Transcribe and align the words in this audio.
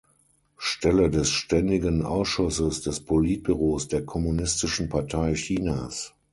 Stelle 0.57 1.11
des 1.11 1.29
Ständigen 1.29 2.03
Ausschusses 2.03 2.81
des 2.81 3.01
Politbüros 3.05 3.87
der 3.87 4.03
Kommunistischen 4.03 4.89
Partei 4.89 5.33
Chinas. 5.35 6.15